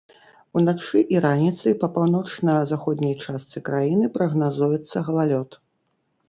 [0.59, 5.49] Уначы і раніцай па паўночна-заходняй частцы краіны прагназуецца галалёд.